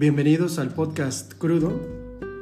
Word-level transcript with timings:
Bienvenidos 0.00 0.58
al 0.58 0.72
podcast 0.72 1.34
Crudo. 1.34 1.78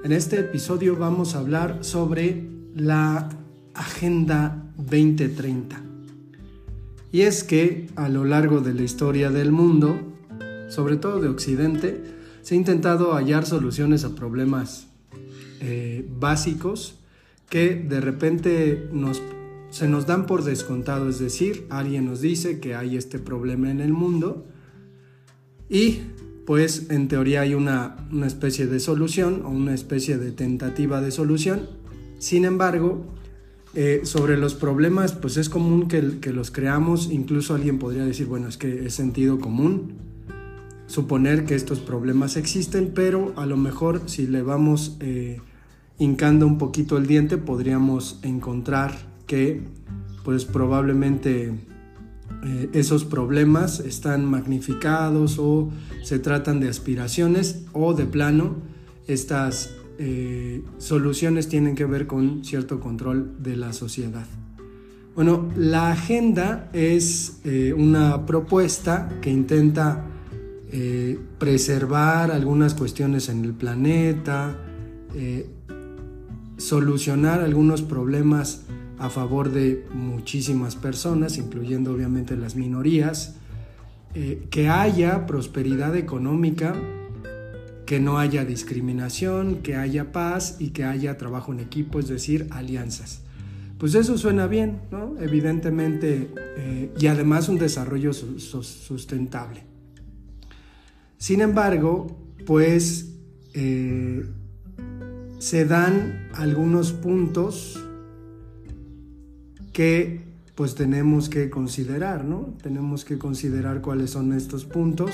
En 0.05 0.13
este 0.13 0.39
episodio 0.39 0.95
vamos 0.95 1.35
a 1.35 1.41
hablar 1.41 1.79
sobre 1.81 2.49
la 2.77 3.31
Agenda 3.75 4.65
2030. 4.77 5.83
Y 7.11 7.23
es 7.23 7.43
que 7.43 7.89
a 7.97 8.09
lo 8.09 8.25
largo 8.25 8.61
de 8.61 8.75
la 8.75 8.83
historia 8.83 9.31
del 9.31 9.51
mundo, 9.51 9.99
sobre 10.69 10.99
todo 10.99 11.21
de 11.21 11.27
Occidente, 11.27 12.01
se 12.43 12.55
ha 12.55 12.57
intentado 12.57 13.15
hallar 13.15 13.45
soluciones 13.45 14.05
a 14.05 14.15
problemas 14.15 14.87
eh, 15.61 16.09
básicos 16.17 17.01
que 17.51 17.75
de 17.75 18.01
repente 18.01 18.89
nos, 18.93 19.21
se 19.71 19.89
nos 19.89 20.07
dan 20.07 20.27
por 20.27 20.45
descontado, 20.45 21.09
es 21.09 21.19
decir, 21.19 21.67
alguien 21.71 22.05
nos 22.05 22.21
dice 22.21 22.61
que 22.61 22.77
hay 22.77 22.97
este 22.97 23.19
problema 23.19 23.69
en 23.69 23.81
el 23.81 23.93
mundo 23.93 24.47
y 25.69 26.03
pues 26.49 26.87
en 26.89 27.09
teoría 27.09 27.43
hay 27.43 27.53
una, 27.53 27.95
especie 28.25 28.67
de 28.67 28.81
solución 28.81 29.43
o 29.45 29.51
una 29.51 29.75
especie 29.75 30.17
de 30.17 30.33
tentativa 30.33 31.03
de 31.03 31.11
solución. 31.11 31.69
Sin 32.19 32.47
embargo, 32.47 33.05
eh, 33.75 34.01
sobre 34.05 34.39
los 34.39 34.55
problemas, 34.55 35.13
pues 35.13 35.37
es 35.37 35.51
común 35.51 35.89
que, 35.89 36.21
que, 36.23 36.33
los 36.33 36.51
creamos, 36.51 37.11
incluso 37.13 37.55
alguien 37.55 37.79
podría 37.79 38.07
decir, 38.07 38.29
bueno, 38.29 38.49
es 38.49 38.57
que 38.57 38.87
es 38.87 38.95
sentido 38.95 39.39
común 39.39 39.93
suponer 40.87 41.45
que 41.45 41.55
estos 41.55 41.81
problemas 41.81 42.39
existen, 42.39 42.93
pero 42.95 43.35
a 43.37 43.45
lo 43.45 43.59
mejor 43.59 44.01
si 44.07 44.27
le 44.27 44.41
vamos 44.41 44.97
eh, 45.01 45.43
hincando 45.99 46.47
un 46.47 46.57
poquito 46.57 46.97
el 46.97 47.07
diente, 47.07 47.37
podríamos 47.37 48.21
encontrar 48.23 48.97
que 49.27 49.61
pues 50.25 50.47
probablemente 50.47 51.53
eh, 52.45 52.71
esos 52.73 53.05
problemas 53.05 53.81
están 53.81 54.25
magnificados 54.25 55.39
o 55.41 55.71
se 56.05 56.21
tratan 56.21 56.61
de 56.61 56.69
aspiraciones 56.69 57.65
o 57.73 57.95
de 57.95 58.07
plano 58.07 58.57
estas 59.09 59.75
eh, 59.99 60.63
soluciones 60.79 61.49
tienen 61.49 61.75
que 61.75 61.85
ver 61.85 62.07
con 62.07 62.45
cierto 62.45 62.79
control 62.79 63.43
de 63.43 63.57
la 63.57 63.73
sociedad. 63.73 64.27
Bueno, 65.17 65.51
la 65.57 65.91
agenda 65.91 66.71
es 66.73 67.41
eh, 67.45 67.73
una 67.77 68.25
propuesta 68.25 69.09
que 69.21 69.31
intenta 69.31 70.05
preservar 71.39 72.31
algunas 72.31 72.75
cuestiones 72.75 73.31
en 73.31 73.43
el 73.43 73.55
planeta, 73.55 74.55
solucionar 76.59 77.41
algunos 77.41 77.81
problemas 77.81 78.67
a 78.99 79.11
favor 79.11 79.51
de 79.51 79.87
muchísimas 79.93 80.77
personas, 80.77 81.39
incluyendo 81.39 81.93
obviamente 81.93 82.37
las 82.37 82.57
minorías, 82.57 83.37
eh, 84.15 84.47
que 84.51 84.69
haya 84.69 85.27
prosperidad 85.27 85.97
económica, 85.97 86.75
que 87.87 88.01
no 88.01 88.19
haya 88.19 88.45
discriminación, 88.45 89.63
que 89.63 89.77
haya 89.77 90.13
paz 90.13 90.57
y 90.59 90.71
que 90.71 90.85
haya 90.85 91.17
trabajo 91.17 91.53
en 91.53 91.61
equipo, 91.61 91.99
es 92.01 92.09
decir, 92.09 92.47
alianzas. 92.51 93.23
Pues 93.79 93.95
eso 93.95 94.19
suena 94.19 94.47
bien, 94.47 94.81
¿no? 94.91 95.15
Evidentemente, 95.21 96.31
eh, 96.57 96.93
y 96.99 97.07
además 97.07 97.49
un 97.49 97.59
desarrollo 97.59 98.13
sustentable. 98.13 99.63
Sin 101.17 101.41
embargo, 101.41 102.19
pues 102.45 103.15
eh, 103.55 104.27
se 105.39 105.65
dan 105.65 106.29
algunos 106.35 106.93
puntos 106.93 107.88
que 109.79 110.23
pues 110.57 110.75
tenemos 110.75 111.29
que 111.29 111.51
considerar, 111.51 112.25
¿no? 112.25 112.53
Tenemos 112.61 113.05
que 113.05 113.17
considerar 113.17 113.81
cuáles 113.81 114.11
son 114.11 114.33
estos 114.33 114.65
puntos 114.65 115.13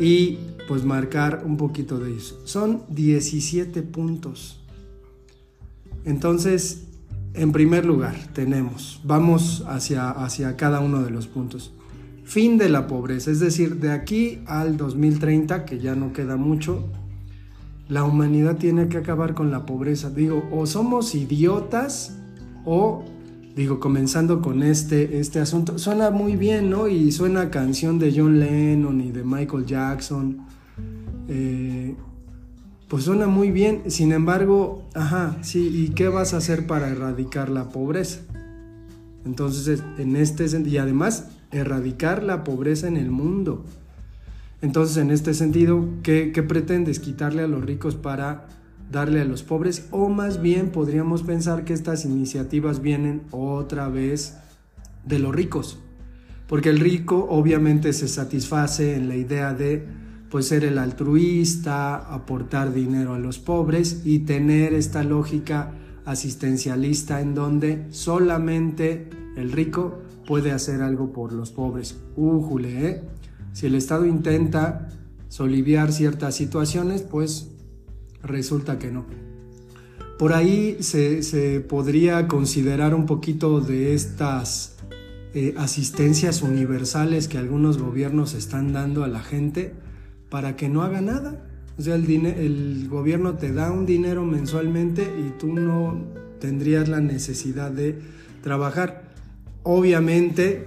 y 0.00 0.40
pues 0.66 0.82
marcar 0.84 1.44
un 1.46 1.56
poquito 1.56 2.00
de 2.00 2.16
eso. 2.16 2.40
Son 2.44 2.82
17 2.88 3.82
puntos. 3.84 4.60
Entonces, 6.04 6.88
en 7.34 7.52
primer 7.52 7.86
lugar, 7.86 8.16
tenemos, 8.32 9.00
vamos 9.04 9.64
hacia, 9.68 10.10
hacia 10.10 10.56
cada 10.56 10.80
uno 10.80 11.04
de 11.04 11.10
los 11.10 11.28
puntos. 11.28 11.72
Fin 12.24 12.58
de 12.58 12.70
la 12.70 12.88
pobreza, 12.88 13.30
es 13.30 13.38
decir, 13.38 13.76
de 13.76 13.92
aquí 13.92 14.40
al 14.46 14.76
2030, 14.76 15.64
que 15.64 15.78
ya 15.78 15.94
no 15.94 16.12
queda 16.12 16.36
mucho, 16.36 16.84
la 17.88 18.02
humanidad 18.02 18.56
tiene 18.56 18.88
que 18.88 18.96
acabar 18.96 19.34
con 19.34 19.52
la 19.52 19.66
pobreza. 19.66 20.10
Digo, 20.10 20.48
o 20.50 20.66
somos 20.66 21.14
idiotas 21.14 22.18
o 22.64 23.04
digo, 23.56 23.80
comenzando 23.80 24.40
con 24.40 24.62
este, 24.62 25.18
este 25.18 25.40
asunto, 25.40 25.78
suena 25.78 26.10
muy 26.10 26.36
bien, 26.36 26.70
¿no? 26.70 26.88
Y 26.88 27.12
suena 27.12 27.50
canción 27.50 27.98
de 27.98 28.12
John 28.16 28.38
Lennon 28.38 29.00
y 29.00 29.12
de 29.12 29.24
Michael 29.24 29.66
Jackson. 29.66 30.46
Eh, 31.28 31.94
pues 32.88 33.04
suena 33.04 33.26
muy 33.26 33.50
bien, 33.50 33.82
sin 33.88 34.12
embargo, 34.12 34.88
ajá, 34.94 35.36
sí, 35.42 35.68
¿y 35.68 35.90
qué 35.90 36.08
vas 36.08 36.32
a 36.32 36.38
hacer 36.38 36.66
para 36.66 36.88
erradicar 36.88 37.50
la 37.50 37.68
pobreza? 37.68 38.20
Entonces, 39.26 39.82
en 39.98 40.16
este 40.16 40.46
y 40.64 40.78
además, 40.78 41.26
erradicar 41.50 42.22
la 42.22 42.44
pobreza 42.44 42.88
en 42.88 42.96
el 42.96 43.10
mundo. 43.10 43.64
Entonces, 44.62 44.96
en 44.96 45.10
este 45.10 45.34
sentido, 45.34 45.86
¿qué, 46.02 46.32
qué 46.32 46.42
pretendes? 46.42 46.98
Quitarle 46.98 47.42
a 47.42 47.46
los 47.46 47.62
ricos 47.62 47.94
para 47.94 48.48
darle 48.90 49.20
a 49.20 49.24
los 49.24 49.42
pobres 49.42 49.88
o 49.90 50.08
más 50.08 50.40
bien 50.40 50.70
podríamos 50.70 51.22
pensar 51.22 51.64
que 51.64 51.74
estas 51.74 52.04
iniciativas 52.04 52.80
vienen 52.80 53.22
otra 53.30 53.88
vez 53.88 54.38
de 55.04 55.18
los 55.18 55.34
ricos 55.34 55.78
porque 56.48 56.70
el 56.70 56.80
rico 56.80 57.26
obviamente 57.30 57.92
se 57.92 58.08
satisface 58.08 58.96
en 58.96 59.08
la 59.08 59.16
idea 59.16 59.52
de 59.52 59.86
pues 60.30 60.48
ser 60.48 60.64
el 60.64 60.78
altruista, 60.78 61.96
aportar 61.96 62.72
dinero 62.72 63.14
a 63.14 63.18
los 63.18 63.38
pobres 63.38 64.02
y 64.04 64.20
tener 64.20 64.74
esta 64.74 65.04
lógica 65.04 65.72
asistencialista 66.04 67.20
en 67.20 67.34
donde 67.34 67.86
solamente 67.90 69.10
el 69.36 69.52
rico 69.52 70.02
puede 70.26 70.52
hacer 70.52 70.82
algo 70.82 71.12
por 71.12 71.32
los 71.32 71.50
pobres. 71.50 71.98
Újule, 72.16 72.88
¿eh? 72.88 73.02
Si 73.52 73.66
el 73.66 73.74
Estado 73.74 74.06
intenta 74.06 74.88
soliviar 75.28 75.92
ciertas 75.92 76.34
situaciones, 76.34 77.02
pues 77.02 77.50
resulta 78.22 78.78
que 78.78 78.90
no. 78.90 79.06
Por 80.18 80.32
ahí 80.32 80.78
se, 80.80 81.60
podría 81.60 82.26
considerar 82.26 82.94
un 82.94 83.06
poquito 83.06 83.60
de 83.60 83.94
estas 83.94 84.76
eh, 85.34 85.54
asistencias 85.56 86.42
universales 86.42 87.28
que 87.28 87.38
algunos 87.38 87.78
gobiernos 87.78 88.34
están 88.34 88.72
dando 88.72 89.04
a 89.04 89.08
la 89.08 89.20
gente 89.20 89.74
para 90.28 90.56
que 90.56 90.68
no 90.68 90.82
haga 90.82 91.00
nada. 91.00 91.44
O 91.78 91.82
sea, 91.82 91.94
el, 91.94 92.10
el 92.26 92.88
gobierno 92.88 93.34
te 93.34 93.52
da 93.52 93.70
un 93.70 93.86
dinero 93.86 94.24
mensualmente 94.24 95.02
y 95.02 95.38
tú 95.38 95.52
no 95.52 95.96
tendrías 96.40 96.88
la 96.88 97.00
necesidad 97.00 97.70
de 97.70 98.00
trabajar. 98.42 99.12
Obviamente, 99.62 100.66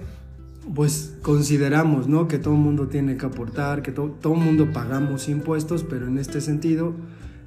pues 0.74 1.14
consideramos 1.22 2.08
¿no? 2.08 2.28
que 2.28 2.38
todo 2.38 2.54
el 2.54 2.60
mundo 2.60 2.88
tiene 2.88 3.16
que 3.16 3.26
aportar, 3.26 3.82
que 3.82 3.92
todo 3.92 4.34
el 4.34 4.40
mundo 4.40 4.72
pagamos 4.72 5.28
impuestos, 5.28 5.82
pero 5.82 6.06
en 6.06 6.18
este 6.18 6.40
sentido 6.40 6.94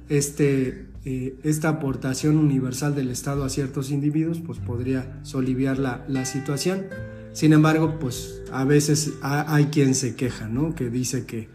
este, 0.08 0.86
eh, 1.04 1.38
esta 1.44 1.68
aportación 1.68 2.36
universal 2.36 2.94
del 2.94 3.10
Estado 3.10 3.44
a 3.44 3.48
ciertos 3.48 3.90
individuos, 3.90 4.40
pues 4.44 4.58
podría 4.58 5.20
soliviar 5.22 5.78
la, 5.78 6.24
situación. 6.24 6.86
Sin 7.32 7.52
embargo, 7.52 7.98
pues 7.98 8.42
a 8.50 8.64
veces 8.64 9.12
hay 9.22 9.66
quien 9.66 9.94
se 9.94 10.16
queja, 10.16 10.48
¿no? 10.48 10.74
Que 10.74 10.90
dice 10.90 11.26
que, 11.26 11.48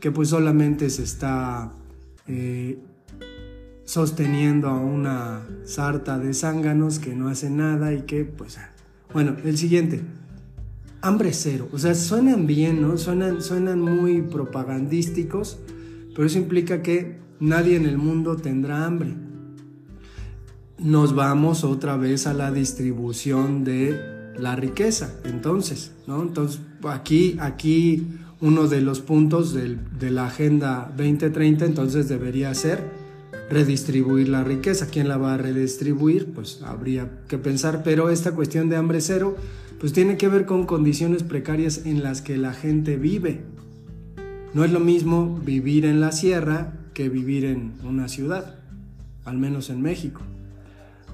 que 0.00 0.10
pues 0.10 0.28
solamente 0.28 0.90
se 0.90 1.04
está 1.04 1.72
eh, 2.26 2.78
sosteniendo 3.84 4.68
a 4.68 4.78
una 4.78 5.46
sarta 5.64 6.18
de 6.18 6.34
zánganos 6.34 6.98
que 6.98 7.14
no 7.14 7.28
hace 7.28 7.48
nada 7.48 7.94
y 7.94 8.02
que, 8.02 8.26
pues, 8.26 8.58
bueno, 9.14 9.36
el 9.42 9.56
siguiente. 9.56 10.02
Hambre 11.00 11.32
cero, 11.32 11.68
o 11.72 11.78
sea, 11.78 11.94
suenan 11.94 12.46
bien, 12.46 12.82
¿no? 12.82 12.98
Suenan, 12.98 13.40
suenan 13.40 13.80
muy 13.80 14.20
propagandísticos, 14.20 15.58
pero 16.14 16.26
eso 16.26 16.36
implica 16.36 16.82
que 16.82 17.16
nadie 17.40 17.76
en 17.76 17.86
el 17.86 17.98
mundo 17.98 18.36
tendrá 18.36 18.84
hambre. 18.84 19.14
Nos 20.78 21.14
vamos 21.14 21.64
otra 21.64 21.96
vez 21.96 22.26
a 22.26 22.34
la 22.34 22.52
distribución 22.52 23.64
de 23.64 24.32
la 24.38 24.54
riqueza, 24.54 25.14
entonces, 25.24 25.92
¿no? 26.06 26.22
Entonces, 26.22 26.60
aquí, 26.84 27.36
aquí 27.40 28.06
uno 28.40 28.68
de 28.68 28.80
los 28.80 29.00
puntos 29.00 29.52
de 29.54 30.10
la 30.10 30.26
Agenda 30.26 30.92
2030 30.96 31.64
entonces 31.64 32.08
debería 32.08 32.54
ser 32.54 32.82
redistribuir 33.50 34.28
la 34.28 34.44
riqueza. 34.44 34.86
¿Quién 34.86 35.08
la 35.08 35.16
va 35.16 35.34
a 35.34 35.38
redistribuir? 35.38 36.32
Pues 36.32 36.62
habría 36.62 37.10
que 37.26 37.38
pensar, 37.38 37.82
pero 37.82 38.10
esta 38.10 38.32
cuestión 38.32 38.68
de 38.68 38.76
hambre 38.76 39.00
cero 39.00 39.36
pues 39.80 39.92
tiene 39.92 40.16
que 40.16 40.28
ver 40.28 40.44
con 40.44 40.66
condiciones 40.66 41.22
precarias 41.22 41.82
en 41.84 42.02
las 42.02 42.20
que 42.20 42.36
la 42.36 42.52
gente 42.52 42.96
vive. 42.96 43.42
No 44.54 44.64
es 44.64 44.72
lo 44.72 44.80
mismo 44.80 45.40
vivir 45.44 45.84
en 45.84 46.00
la 46.00 46.12
sierra 46.12 46.77
vivir 47.06 47.44
en 47.44 47.74
una 47.84 48.08
ciudad, 48.08 48.56
al 49.24 49.38
menos 49.38 49.70
en 49.70 49.82
México. 49.82 50.22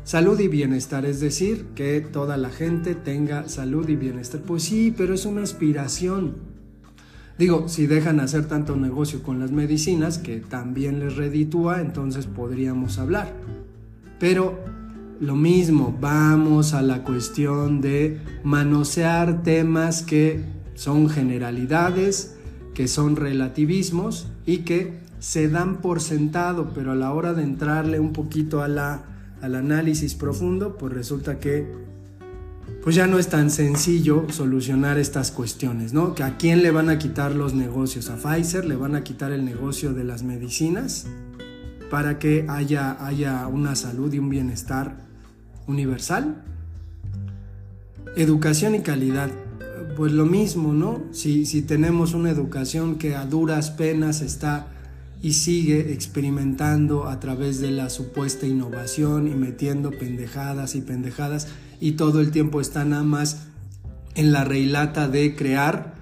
Salud 0.05 0.39
y 0.39 0.49
bienestar, 0.49 1.07
es 1.07 1.21
decir, 1.21 1.67
que 1.75 2.01
toda 2.01 2.37
la 2.37 2.51
gente 2.51 2.95
tenga 2.95 3.49
salud 3.49 3.89
y 3.89 3.97
bienestar. 3.97 4.41
Pues 4.43 4.63
sí, 4.63 4.95
pero 4.97 5.15
es 5.15 5.27
una 5.27 5.43
aspiración. 5.43 6.37
Digo, 7.39 7.69
si 7.69 7.87
dejan 7.87 8.21
hacer 8.21 8.47
tanto 8.47 8.77
negocio 8.77 9.23
con 9.23 9.41
las 9.41 9.51
medicinas, 9.51 10.19
que 10.19 10.41
también 10.41 11.01
les 11.01 11.17
reditúa, 11.17 11.81
entonces 11.81 12.27
podríamos 12.27 12.99
hablar. 12.99 13.33
Pero 14.21 14.59
lo 15.21 15.37
mismo, 15.37 15.97
vamos 16.01 16.75
a 16.75 16.83
la 16.83 17.03
cuestión 17.03 17.81
de 17.81 18.21
manosear 18.43 19.43
temas 19.43 20.03
que 20.03 20.45
son 20.75 21.09
generalidades, 21.09 22.37
que 22.75 22.89
son 22.89 23.17
relativismos 23.17 24.29
y 24.45 24.59
que 24.59 25.04
se 25.25 25.49
dan 25.49 25.81
por 25.81 26.03
sentado, 26.03 26.73
pero 26.75 26.93
a 26.93 26.95
la 26.95 27.11
hora 27.15 27.33
de 27.33 27.43
entrarle 27.43 27.99
un 27.99 28.13
poquito 28.13 28.61
a 28.61 28.67
al 29.41 29.55
análisis 29.55 30.15
profundo, 30.15 30.77
pues 30.77 30.93
resulta 30.93 31.39
que 31.39 31.67
pues 32.83 32.95
ya 32.95 33.07
no 33.07 33.19
es 33.19 33.29
tan 33.29 33.51
sencillo 33.51 34.27
solucionar 34.29 34.99
estas 34.99 35.31
cuestiones, 35.31 35.95
¿no? 35.95 36.15
Que 36.15 36.25
a 36.25 36.37
quién 36.37 36.63
le 36.63 36.71
van 36.71 36.91
a 36.91 36.99
quitar 36.99 37.35
los 37.35 37.55
negocios, 37.55 38.11
a 38.11 38.17
Pfizer 38.17 38.67
le 38.67 38.77
van 38.77 38.97
a 38.97 39.03
quitar 39.03 39.33
el 39.33 39.47
negocio 39.47 39.95
de 39.95 40.05
las 40.05 40.23
medicinas 40.23 41.07
para 41.91 42.19
que 42.19 42.45
haya, 42.47 43.03
haya 43.07 43.47
una 43.47 43.77
salud 43.77 44.13
y 44.13 44.19
un 44.19 44.29
bienestar 44.29 44.99
universal. 45.67 46.45
Educación 48.15 48.75
y 48.75 48.81
calidad, 48.81 49.31
pues 49.97 50.13
lo 50.13 50.27
mismo, 50.27 50.75
¿no? 50.75 51.01
Si, 51.13 51.47
si 51.47 51.63
tenemos 51.63 52.13
una 52.13 52.29
educación 52.29 52.97
que 52.97 53.17
a 53.17 53.25
duras 53.25 53.71
penas 53.71 54.21
está 54.21 54.69
y 55.25 55.33
sigue 55.33 55.95
experimentando 55.95 57.09
a 57.09 57.19
través 57.19 57.59
de 57.59 57.71
la 57.71 57.89
supuesta 57.89 58.47
innovación 58.47 59.27
y 59.27 59.31
metiendo 59.31 59.91
pendejadas 59.91 60.75
y 60.75 60.83
pendejadas 60.83 61.49
y 61.81 61.93
todo 61.93 62.21
el 62.21 62.31
tiempo 62.31 62.61
está 62.61 62.85
nada 62.85 63.05
más 63.05 63.47
en 64.17 64.33
la 64.33 64.45
reilata 64.45 65.09
de 65.09 65.35
crear 65.35 65.95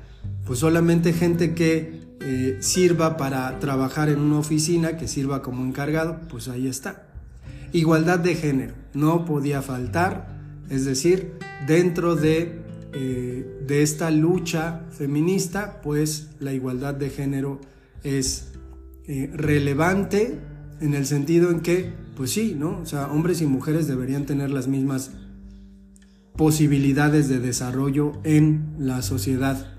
pues 0.45 0.59
solamente 0.59 1.13
gente 1.13 1.55
que 1.55 2.03
eh, 2.21 2.57
sirva 2.59 3.17
para 3.17 3.61
trabajar 3.61 4.09
en 4.09 4.19
una 4.19 4.41
oficina, 4.41 4.97
que 4.97 5.07
sirva 5.07 5.41
como 5.41 5.65
encargado, 5.65 6.19
pues 6.29 6.49
ahí 6.49 6.67
está. 6.67 7.07
Igualdad 7.73 8.19
de 8.19 8.35
género, 8.35 8.75
no 8.93 9.25
podía 9.25 9.63
faltar, 9.63 10.37
es 10.69 10.85
decir, 10.85 11.35
dentro 11.69 12.17
de, 12.17 12.61
eh, 12.93 13.61
de 13.69 13.83
esta 13.83 14.11
lucha 14.11 14.81
feminista, 14.91 15.81
pues 15.81 16.31
la 16.41 16.53
igualdad 16.53 16.95
de 16.95 17.09
género 17.09 17.61
es 18.03 18.52
eh, 19.07 19.31
relevante 19.35 20.39
en 20.81 20.95
el 20.95 21.07
sentido 21.07 21.51
en 21.51 21.61
que, 21.61 21.93
pues 22.17 22.31
sí, 22.31 22.57
¿no? 22.59 22.79
O 22.79 22.87
sea, 22.87 23.11
hombres 23.11 23.41
y 23.41 23.47
mujeres 23.47 23.87
deberían 23.87 24.27
tener 24.27 24.51
las 24.51 24.69
mismas 24.69 25.13
posibilidades 26.37 27.29
de 27.29 27.39
desarrollo 27.39 28.13
en 28.25 28.75
la 28.79 29.03
sociedad. 29.03 29.75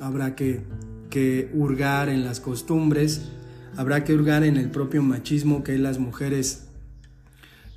Habrá 0.00 0.34
que, 0.34 0.64
que 1.10 1.50
hurgar 1.54 2.08
en 2.08 2.24
las 2.24 2.40
costumbres, 2.40 3.30
habrá 3.76 4.04
que 4.04 4.14
hurgar 4.14 4.44
en 4.44 4.56
el 4.56 4.70
propio 4.70 5.02
machismo 5.02 5.62
que 5.62 5.78
las 5.78 5.98
mujeres 5.98 6.68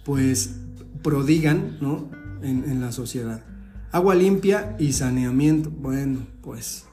pues 0.04 0.56
prodigan 1.02 1.78
¿no? 1.82 2.10
en, 2.42 2.64
en 2.70 2.82
la 2.82 2.92
sociedad. 2.92 3.44
Agua 3.92 4.16
limpia 4.16 4.76
y 4.80 4.94
saneamiento. 4.94 5.70
Bueno, 5.70 6.28
pues 6.42 6.86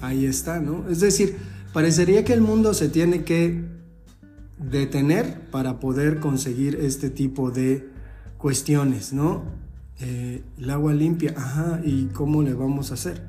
ahí 0.00 0.26
está, 0.26 0.60
¿no? 0.60 0.88
Es 0.88 1.00
decir, 1.00 1.36
Parecería 1.76 2.24
que 2.24 2.32
el 2.32 2.40
mundo 2.40 2.72
se 2.72 2.88
tiene 2.88 3.22
que 3.22 3.62
detener 4.56 5.42
para 5.50 5.78
poder 5.78 6.20
conseguir 6.20 6.76
este 6.76 7.10
tipo 7.10 7.50
de 7.50 7.90
cuestiones, 8.38 9.12
¿no? 9.12 9.42
Eh, 10.00 10.42
el 10.56 10.70
agua 10.70 10.94
limpia, 10.94 11.34
ajá, 11.36 11.82
¿y 11.84 12.06
cómo 12.14 12.40
le 12.40 12.54
vamos 12.54 12.90
a 12.90 12.94
hacer? 12.94 13.20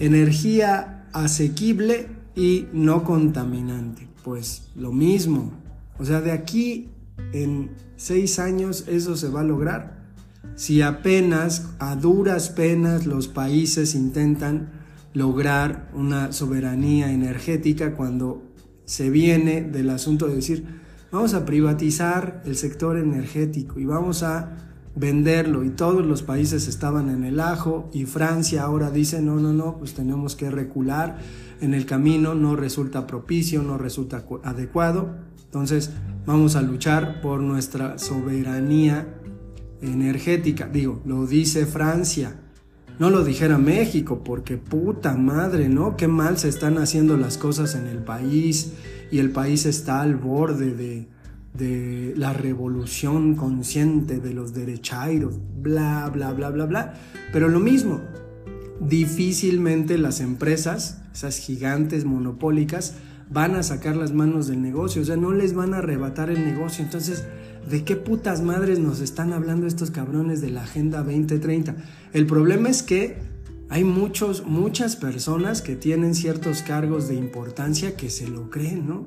Energía 0.00 1.06
asequible 1.12 2.08
y 2.34 2.66
no 2.72 3.04
contaminante, 3.04 4.08
pues 4.24 4.66
lo 4.74 4.90
mismo. 4.90 5.52
O 6.00 6.04
sea, 6.04 6.20
de 6.20 6.32
aquí 6.32 6.88
en 7.32 7.70
seis 7.94 8.40
años 8.40 8.86
eso 8.88 9.14
se 9.14 9.28
va 9.28 9.42
a 9.42 9.44
lograr. 9.44 10.02
Si 10.56 10.82
apenas, 10.82 11.68
a 11.78 11.94
duras 11.94 12.48
penas, 12.48 13.06
los 13.06 13.28
países 13.28 13.94
intentan 13.94 14.75
lograr 15.16 15.88
una 15.94 16.30
soberanía 16.32 17.10
energética 17.10 17.94
cuando 17.94 18.42
se 18.84 19.08
viene 19.08 19.62
del 19.62 19.88
asunto 19.88 20.26
de 20.26 20.36
decir, 20.36 20.66
vamos 21.10 21.32
a 21.32 21.46
privatizar 21.46 22.42
el 22.44 22.54
sector 22.54 22.98
energético 22.98 23.80
y 23.80 23.86
vamos 23.86 24.22
a 24.22 24.58
venderlo 24.94 25.64
y 25.64 25.70
todos 25.70 26.04
los 26.04 26.22
países 26.22 26.68
estaban 26.68 27.08
en 27.08 27.24
el 27.24 27.40
ajo 27.40 27.88
y 27.94 28.04
Francia 28.04 28.64
ahora 28.64 28.90
dice, 28.90 29.22
no, 29.22 29.36
no, 29.36 29.54
no, 29.54 29.78
pues 29.78 29.94
tenemos 29.94 30.36
que 30.36 30.50
recular 30.50 31.16
en 31.62 31.72
el 31.72 31.86
camino, 31.86 32.34
no 32.34 32.54
resulta 32.54 33.06
propicio, 33.06 33.62
no 33.62 33.78
resulta 33.78 34.22
adecuado, 34.42 35.16
entonces 35.46 35.92
vamos 36.26 36.56
a 36.56 36.62
luchar 36.62 37.22
por 37.22 37.40
nuestra 37.40 37.98
soberanía 37.98 39.14
energética, 39.80 40.68
digo, 40.68 41.00
lo 41.06 41.26
dice 41.26 41.64
Francia, 41.64 42.42
no 42.98 43.10
lo 43.10 43.24
dijera 43.24 43.58
México, 43.58 44.22
porque 44.24 44.56
puta 44.56 45.14
madre, 45.14 45.68
¿no? 45.68 45.96
Qué 45.96 46.08
mal 46.08 46.38
se 46.38 46.48
están 46.48 46.78
haciendo 46.78 47.16
las 47.16 47.36
cosas 47.36 47.74
en 47.74 47.86
el 47.86 47.98
país 47.98 48.72
y 49.10 49.18
el 49.18 49.30
país 49.30 49.66
está 49.66 50.00
al 50.00 50.16
borde 50.16 50.74
de, 50.74 51.08
la 52.16 52.32
revolución 52.32 53.34
consciente 53.34 54.18
de 54.18 54.34
los 54.34 54.52
derechairos, 54.52 55.38
bla, 55.62 56.10
bla, 56.12 56.32
bla, 56.32 56.50
bla, 56.50 56.66
bla. 56.66 56.94
Pero 57.32 57.48
lo 57.48 57.60
mismo, 57.60 58.00
difícilmente 58.80 59.96
las 59.96 60.20
empresas, 60.20 61.02
esas 61.14 61.38
gigantes 61.38 62.04
monopólicas, 62.04 62.96
van 63.30 63.56
a 63.56 63.62
sacar 63.62 63.96
las 63.96 64.12
manos 64.12 64.46
del 64.46 64.62
negocio, 64.62 65.02
o 65.02 65.04
sea, 65.04 65.16
no 65.16 65.32
les 65.32 65.54
van 65.54 65.74
a 65.74 65.78
arrebatar 65.78 66.30
el 66.30 66.44
negocio. 66.44 66.84
Entonces, 66.84 67.24
¿De 67.68 67.82
qué 67.82 67.96
putas 67.96 68.42
madres 68.42 68.78
nos 68.78 69.00
están 69.00 69.32
hablando 69.32 69.66
estos 69.66 69.90
cabrones 69.90 70.40
de 70.40 70.50
la 70.50 70.62
Agenda 70.62 71.02
2030? 71.02 71.74
El 72.12 72.26
problema 72.26 72.68
es 72.68 72.84
que 72.84 73.16
hay 73.68 73.82
muchos, 73.82 74.46
muchas 74.46 74.94
personas 74.94 75.62
que 75.62 75.74
tienen 75.74 76.14
ciertos 76.14 76.62
cargos 76.62 77.08
de 77.08 77.16
importancia 77.16 77.96
que 77.96 78.08
se 78.10 78.28
lo 78.28 78.50
creen, 78.50 78.86
¿no? 78.86 79.06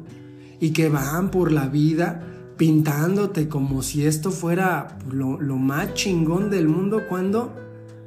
Y 0.59 0.71
que 0.71 0.89
van 0.89 1.31
por 1.31 1.53
la 1.53 1.67
vida 1.67 2.21
pintándote 2.57 3.47
como 3.47 3.81
si 3.81 4.05
esto 4.05 4.31
fuera 4.31 4.97
lo, 5.09 5.37
más 5.55 5.93
chingón 5.93 6.49
del 6.49 6.67
mundo 6.67 7.03
cuando 7.07 7.55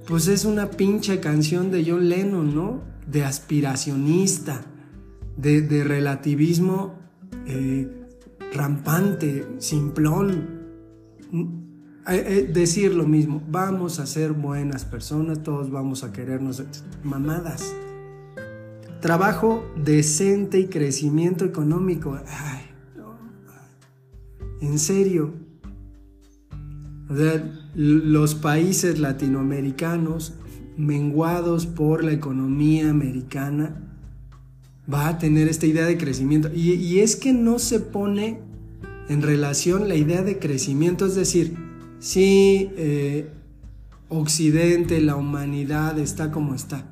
pues 0.07 0.29
es 0.29 0.45
una 0.45 0.71
pinche 0.71 1.21
canción 1.21 1.71
de 1.71 1.87
John 1.89 2.11
Lennon, 2.11 2.55
¿no? 2.55 2.83
De 3.11 3.25
aspiracionista, 3.25 4.67
de, 5.39 5.85
relativismo 5.85 6.99
eh, 7.47 8.02
rampante, 8.53 9.47
simplón. 9.59 10.63
Eh, 12.09 12.25
eh, 12.27 12.51
decir 12.53 12.95
lo 12.95 13.07
mismo, 13.07 13.43
vamos 13.49 14.01
a 14.01 14.07
ser 14.07 14.33
buenas 14.33 14.85
personas, 14.85 15.43
todos 15.43 15.71
vamos 15.71 16.05
a 16.05 16.13
querernos 16.13 16.63
mamadas. 17.03 17.75
Trabajo 19.01 19.65
decente 19.77 20.59
y 20.61 20.67
crecimiento 20.67 21.45
económico. 21.45 22.19
Ay, 22.27 22.63
En 24.61 24.79
serio. 24.79 25.35
los 27.75 28.35
países 28.35 28.99
latinoamericanos 28.99 30.35
menguados 30.77 31.67
por 31.67 32.05
la 32.05 32.13
economía 32.13 32.89
americana 32.89 33.92
va 34.93 35.09
a 35.09 35.19
tener 35.19 35.49
esta 35.49 35.67
idea 35.67 35.87
de 35.87 35.97
crecimiento. 35.97 36.51
Y, 36.55 37.01
es 37.01 37.17
que 37.17 37.33
no 37.33 37.59
se 37.59 37.81
pone 37.81 38.41
en 39.09 39.23
relación 39.23 39.89
la 39.89 39.95
idea 39.95 40.23
de 40.23 40.39
crecimiento, 40.39 41.07
es 41.07 41.15
decir, 41.15 41.57
si 41.99 42.71
eh, 42.77 43.31
Occidente, 44.09 45.01
la 45.01 45.17
humanidad 45.17 45.99
está 45.99 46.31
como 46.31 46.55
está. 46.55 46.85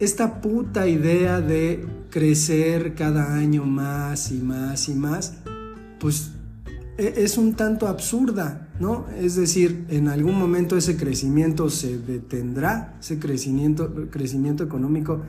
Esta 0.00 0.40
puta 0.40 0.88
idea 0.88 1.40
de 1.40 1.86
crecer 2.10 2.94
cada 2.94 3.36
año 3.36 3.64
más 3.64 4.32
y 4.32 4.40
más 4.40 4.88
y 4.88 4.94
más, 4.94 5.34
pues 6.00 6.32
e, 6.98 7.14
es 7.18 7.38
un 7.38 7.54
tanto 7.54 7.86
absurda, 7.86 8.68
¿no? 8.80 9.06
Es 9.20 9.36
decir, 9.36 9.84
en 9.88 10.08
algún 10.08 10.36
momento 10.36 10.76
ese 10.76 10.96
crecimiento 10.96 11.70
se 11.70 11.98
detendrá, 11.98 12.96
ese 13.00 13.20
crecimiento, 13.20 14.08
crecimiento 14.10 14.64
económico 14.64 15.22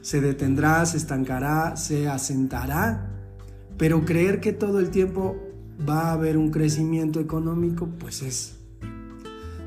se 0.00 0.20
detendrá, 0.20 0.84
se 0.86 0.96
estancará, 0.96 1.76
se 1.76 2.08
asentará, 2.08 3.10
pero 3.76 4.04
creer 4.04 4.40
que 4.40 4.52
todo 4.52 4.80
el 4.80 4.90
tiempo 4.90 5.36
va 5.88 6.08
a 6.08 6.12
haber 6.12 6.36
un 6.36 6.50
crecimiento 6.50 7.20
económico, 7.20 7.88
pues 7.98 8.22
es 8.22 8.56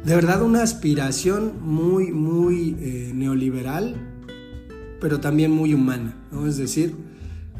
de 0.05 0.15
verdad 0.15 0.41
una 0.41 0.61
aspiración 0.61 1.53
muy, 1.61 2.11
muy 2.11 2.75
eh, 2.79 3.11
neoliberal, 3.15 3.95
pero 4.99 5.19
también 5.19 5.51
muy 5.51 5.73
humana, 5.73 6.15
¿no? 6.31 6.45
Es 6.45 6.57
decir, 6.57 6.95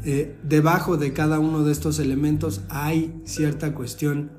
eh, 0.04 0.36
debajo 0.42 0.98
de 0.98 1.14
cada 1.14 1.38
uno 1.38 1.64
de 1.64 1.72
estos 1.72 1.98
elementos 1.98 2.60
hay 2.68 3.14
cierta 3.24 3.74
cuestión 3.74 4.32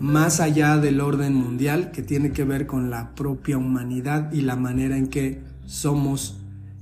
más 0.00 0.40
allá 0.40 0.78
del 0.78 1.00
orden 1.00 1.34
mundial 1.34 1.92
que 1.92 2.02
tiene 2.02 2.32
que 2.32 2.42
ver 2.42 2.66
con 2.66 2.90
la 2.90 3.14
propia 3.14 3.56
humanidad 3.56 4.32
y 4.32 4.40
la 4.40 4.56
manera 4.56 4.96
en 4.96 5.06
que 5.06 5.40
somos 5.64 6.40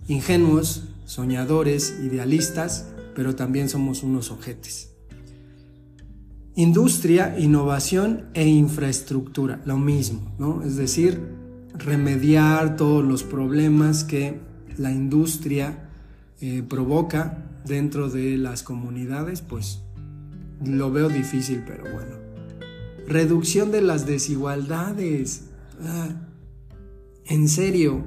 ingenuos, 0.09 0.89
soñadores, 1.11 1.99
idealistas, 2.05 2.87
pero 3.17 3.35
también 3.35 3.69
somos 3.69 4.05
unos 4.05 4.31
ojetes. 4.31 4.93
Industria, 6.55 7.37
innovación 7.37 8.27
e 8.33 8.47
infraestructura, 8.47 9.61
lo 9.65 9.77
mismo, 9.77 10.33
¿no? 10.39 10.63
Es 10.63 10.77
decir, 10.77 11.21
remediar 11.75 12.77
todos 12.77 13.05
los 13.05 13.25
problemas 13.25 14.05
que 14.05 14.39
la 14.79 14.93
industria 14.93 15.91
eh, 16.41 16.63
provoca 16.63 17.45
dentro 17.67 18.09
de 18.09 18.37
las 18.37 18.63
comunidades, 18.63 19.41
pues 19.43 19.81
lo 20.65 20.93
veo 20.93 21.09
difícil, 21.09 21.65
pero 21.67 21.83
bueno. 21.93 22.15
Reducción 23.09 23.73
de 23.73 23.83
las 23.83 24.07
desigualdades. 24.07 25.47
Ah, 25.83 26.11
en 27.25 27.49
serio, 27.49 28.05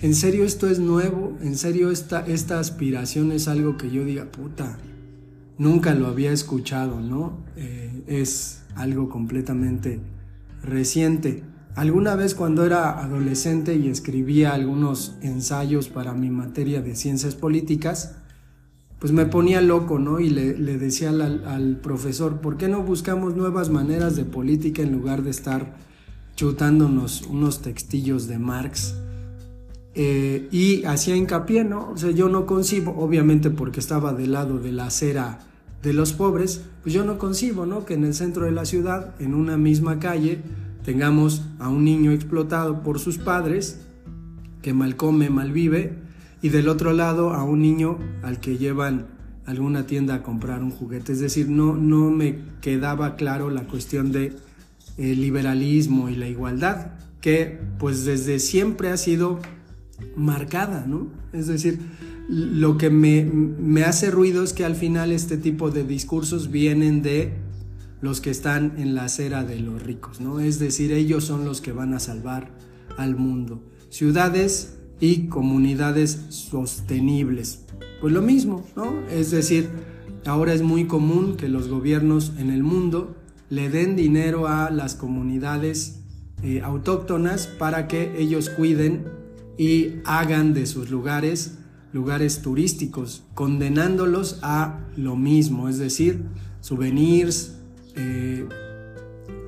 en 0.00 0.14
serio 0.14 0.44
esto 0.44 0.68
es 0.68 0.78
nuevo, 0.78 1.36
en 1.42 1.56
serio 1.56 1.90
esta, 1.90 2.24
esta 2.26 2.60
aspiración 2.60 3.32
es 3.32 3.48
algo 3.48 3.76
que 3.76 3.90
yo 3.90 4.04
diga, 4.04 4.30
puta, 4.30 4.78
nunca 5.58 5.94
lo 5.94 6.06
había 6.06 6.32
escuchado, 6.32 7.00
¿no? 7.00 7.38
Eh, 7.56 8.04
es 8.06 8.62
algo 8.76 9.08
completamente 9.08 10.00
reciente. 10.62 11.42
Alguna 11.74 12.14
vez 12.14 12.34
cuando 12.34 12.64
era 12.64 13.02
adolescente 13.02 13.74
y 13.74 13.88
escribía 13.88 14.52
algunos 14.54 15.16
ensayos 15.20 15.88
para 15.88 16.12
mi 16.12 16.30
materia 16.30 16.80
de 16.80 16.94
ciencias 16.94 17.34
políticas, 17.34 18.16
pues 18.98 19.12
me 19.12 19.26
ponía 19.26 19.60
loco, 19.60 19.98
¿no? 19.98 20.18
Y 20.20 20.30
le, 20.30 20.54
decía 20.78 21.10
al, 21.10 21.78
profesor, 21.82 22.40
¿por 22.40 22.56
qué 22.56 22.68
no 22.68 22.82
buscamos 22.82 23.36
nuevas 23.36 23.70
maneras 23.70 24.16
de 24.16 24.24
política 24.24 24.82
en 24.82 24.92
lugar 24.92 25.22
de 25.22 25.30
estar 25.30 25.76
chutándonos 26.34 27.22
unos 27.22 27.62
textillos 27.62 28.26
de 28.26 28.38
Marx? 28.38 28.94
Eh, 30.00 30.46
y 30.52 30.84
hacía 30.84 31.16
hincapié, 31.16 31.64
¿no? 31.64 31.90
O 31.90 31.96
sea, 31.96 32.12
yo 32.12 32.28
no 32.28 32.46
concibo, 32.46 32.94
obviamente 32.98 33.50
porque 33.50 33.80
estaba 33.80 34.12
del 34.12 34.30
lado 34.30 34.60
de 34.60 34.70
la 34.70 34.86
acera 34.86 35.40
de 35.82 35.92
los 35.92 36.12
pobres, 36.12 36.62
pues 36.84 36.94
yo 36.94 37.04
no 37.04 37.18
concibo, 37.18 37.66
¿no? 37.66 37.84
Que 37.84 37.94
en 37.94 38.04
el 38.04 38.14
centro 38.14 38.44
de 38.44 38.52
la 38.52 38.64
ciudad, 38.64 39.16
en 39.18 39.34
una 39.34 39.56
misma 39.56 39.98
calle, 39.98 40.38
tengamos 40.84 41.42
a 41.58 41.68
un 41.68 41.82
niño 41.82 42.12
explotado 42.12 42.84
por 42.84 43.00
sus 43.00 43.18
padres, 43.18 43.80
que 44.62 44.72
mal 44.72 44.94
come, 44.94 45.30
mal 45.30 45.50
vive, 45.50 45.98
y 46.42 46.50
del 46.50 46.68
otro 46.68 46.92
lado 46.92 47.32
a 47.34 47.42
un 47.42 47.60
niño 47.60 47.98
al 48.22 48.38
que 48.38 48.56
llevan 48.56 49.08
alguna 49.46 49.88
tienda 49.88 50.14
a 50.14 50.22
comprar 50.22 50.62
un 50.62 50.70
juguete. 50.70 51.10
Es 51.10 51.18
decir, 51.18 51.48
no, 51.48 51.74
no 51.74 52.08
me 52.10 52.38
quedaba 52.60 53.16
claro 53.16 53.50
la 53.50 53.64
cuestión 53.64 54.12
de 54.12 54.36
el 54.96 55.20
liberalismo 55.20 56.08
y 56.08 56.14
la 56.14 56.28
igualdad, 56.28 56.92
que 57.20 57.58
pues 57.80 58.04
desde 58.04 58.38
siempre 58.38 58.90
ha 58.90 58.96
sido 58.96 59.40
marcada, 60.16 60.84
¿no? 60.86 61.08
Es 61.32 61.46
decir, 61.46 61.78
lo 62.28 62.76
que 62.76 62.90
me, 62.90 63.24
me 63.24 63.84
hace 63.84 64.10
ruido 64.10 64.42
es 64.42 64.52
que 64.52 64.64
al 64.64 64.74
final 64.74 65.12
este 65.12 65.36
tipo 65.36 65.70
de 65.70 65.84
discursos 65.84 66.50
vienen 66.50 67.02
de 67.02 67.32
los 68.00 68.20
que 68.20 68.30
están 68.30 68.74
en 68.78 68.94
la 68.94 69.04
acera 69.04 69.44
de 69.44 69.58
los 69.58 69.82
ricos, 69.82 70.20
¿no? 70.20 70.40
Es 70.40 70.58
decir, 70.58 70.92
ellos 70.92 71.24
son 71.24 71.44
los 71.44 71.60
que 71.60 71.72
van 71.72 71.94
a 71.94 72.00
salvar 72.00 72.50
al 72.96 73.16
mundo. 73.16 73.62
Ciudades 73.90 74.78
y 75.00 75.26
comunidades 75.26 76.26
sostenibles. 76.28 77.64
Pues 78.00 78.12
lo 78.12 78.22
mismo, 78.22 78.64
¿no? 78.76 78.92
Es 79.10 79.30
decir, 79.30 79.68
ahora 80.26 80.52
es 80.52 80.62
muy 80.62 80.86
común 80.86 81.36
que 81.36 81.48
los 81.48 81.68
gobiernos 81.68 82.32
en 82.38 82.50
el 82.50 82.62
mundo 82.62 83.16
le 83.50 83.70
den 83.70 83.96
dinero 83.96 84.46
a 84.46 84.70
las 84.70 84.94
comunidades 84.94 86.00
eh, 86.42 86.60
autóctonas 86.62 87.46
para 87.46 87.88
que 87.88 88.20
ellos 88.20 88.50
cuiden 88.50 89.06
y 89.58 89.96
hagan 90.04 90.54
de 90.54 90.66
sus 90.66 90.90
lugares 90.90 91.58
lugares 91.92 92.42
turísticos, 92.42 93.24
condenándolos 93.34 94.40
a 94.42 94.80
lo 94.96 95.16
mismo, 95.16 95.70
es 95.70 95.78
decir, 95.78 96.22
souvenirs, 96.60 97.54
eh, 97.96 98.46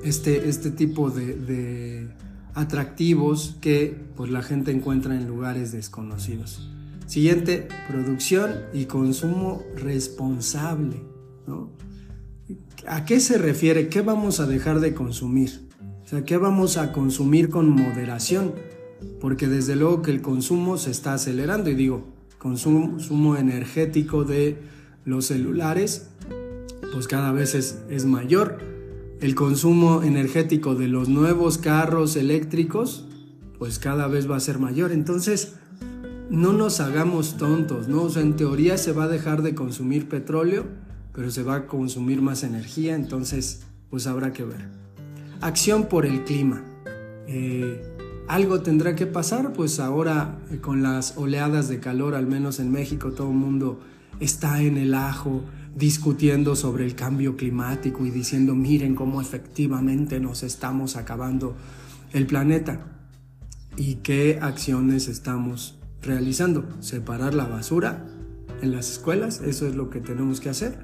este, 0.03 0.49
este 0.49 0.71
tipo 0.71 1.11
de 1.11 2.09
atractivos 2.53 3.57
que 3.61 3.95
pues, 4.15 4.31
la 4.31 4.41
gente 4.41 4.71
encuentra 4.71 5.15
en 5.15 5.27
lugares 5.27 5.71
desconocidos. 5.71 6.69
Siguiente, 7.05 7.67
producción 7.89 8.51
y 8.73 8.85
consumo 8.85 9.63
responsable. 9.75 11.03
¿A 12.87 13.05
qué 13.05 13.19
se 13.19 13.37
refiere? 13.37 13.89
¿Qué 13.89 14.01
vamos 14.01 14.39
a 14.39 14.47
dejar 14.47 14.79
de 14.79 14.93
consumir? 14.93 15.69
O 16.03 16.07
sea, 16.07 16.23
¿qué 16.23 16.37
vamos 16.37 16.77
a 16.77 16.93
consumir 16.93 17.49
con 17.49 17.69
moderación? 17.69 18.53
Porque 19.19 19.47
desde 19.47 19.75
luego 19.75 20.01
que 20.01 20.11
el 20.11 20.21
consumo 20.21 20.77
se 20.77 20.91
está 20.91 21.13
acelerando 21.13 21.69
y 21.69 21.75
digo, 21.75 22.05
consumo 22.37 23.35
energético 23.37 24.23
de 24.23 24.57
los 25.05 25.25
celulares, 25.25 26.09
pues 26.93 27.07
cada 27.07 27.31
vez 27.31 27.55
es, 27.55 27.79
es 27.89 28.05
mayor 28.05 28.71
el 29.21 29.35
consumo 29.35 30.01
energético 30.01 30.73
de 30.73 30.87
los 30.87 31.07
nuevos 31.07 31.59
carros 31.59 32.15
eléctricos, 32.15 33.05
pues 33.59 33.77
cada 33.77 34.07
vez 34.07 34.29
va 34.29 34.35
a 34.35 34.39
ser 34.39 34.57
mayor. 34.57 34.91
Entonces, 34.91 35.53
no 36.31 36.53
nos 36.53 36.79
hagamos 36.79 37.37
tontos, 37.37 37.87
¿no? 37.87 38.01
O 38.01 38.09
sea, 38.09 38.23
en 38.23 38.35
teoría 38.35 38.79
se 38.79 38.93
va 38.93 39.03
a 39.03 39.07
dejar 39.07 39.43
de 39.43 39.53
consumir 39.53 40.09
petróleo, 40.09 40.65
pero 41.13 41.29
se 41.29 41.43
va 41.43 41.55
a 41.55 41.67
consumir 41.67 42.21
más 42.23 42.43
energía, 42.43 42.95
entonces, 42.95 43.61
pues 43.91 44.07
habrá 44.07 44.33
que 44.33 44.43
ver. 44.43 44.69
Acción 45.39 45.85
por 45.85 46.07
el 46.07 46.23
clima. 46.23 46.63
Eh, 47.27 47.79
algo 48.27 48.61
tendrá 48.61 48.95
que 48.95 49.07
pasar, 49.07 49.53
pues 49.53 49.79
ahora 49.79 50.39
eh, 50.51 50.57
con 50.57 50.83
las 50.83 51.17
oleadas 51.17 51.67
de 51.67 51.79
calor, 51.79 52.15
al 52.15 52.27
menos 52.27 52.59
en 52.59 52.71
México, 52.71 53.11
todo 53.11 53.29
el 53.29 53.37
mundo 53.37 53.79
está 54.19 54.61
en 54.61 54.77
el 54.77 54.93
ajo, 54.93 55.43
discutiendo 55.75 56.55
sobre 56.55 56.85
el 56.85 56.95
cambio 56.95 57.37
climático 57.37 58.05
y 58.05 58.11
diciendo, 58.11 58.55
miren 58.55 58.95
cómo 58.95 59.21
efectivamente 59.21 60.19
nos 60.19 60.43
estamos 60.43 60.95
acabando 60.95 61.55
el 62.13 62.25
planeta 62.27 62.85
y 63.77 63.95
qué 63.95 64.39
acciones 64.41 65.07
estamos 65.07 65.79
realizando. 66.01 66.67
Separar 66.81 67.33
la 67.33 67.45
basura 67.45 68.05
en 68.61 68.71
las 68.71 68.91
escuelas, 68.91 69.41
eso 69.41 69.67
es 69.67 69.75
lo 69.75 69.89
que 69.89 69.99
tenemos 69.99 70.39
que 70.39 70.49
hacer. 70.49 70.77